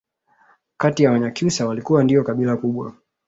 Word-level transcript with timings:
kati 0.77 1.03
yao 1.03 1.13
Wanyakyusa 1.13 1.65
walikuwa 1.67 2.03
ndio 2.03 2.23
kabila 2.23 2.57
kubwa 2.57 2.93